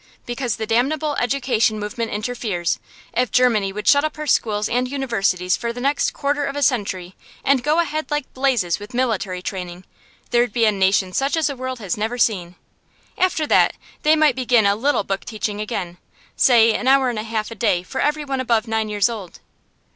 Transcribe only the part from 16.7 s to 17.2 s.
an hour and